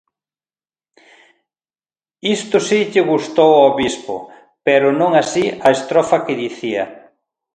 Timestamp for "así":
5.21-5.45